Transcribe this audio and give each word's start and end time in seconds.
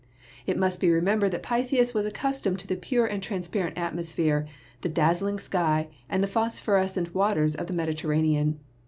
It 0.47 0.57
must 0.57 0.79
be 0.81 0.89
remembered 0.89 1.29
that 1.29 1.43
Pytheas 1.43 1.93
was 1.93 2.07
accustomed 2.07 2.57
to 2.57 2.65
the 2.67 2.75
pure 2.75 3.05
and 3.05 3.21
transparent 3.21 3.77
atmosphere, 3.77 4.47
the 4.81 4.89
dazzling 4.89 5.37
sky 5.37 5.89
and 6.09 6.23
the 6.23 6.27
phosphorescent 6.27 7.13
waters 7.13 7.53
of 7.53 7.67
the 7.67 7.73
Medi 7.73 7.93
terranean. 7.93 8.55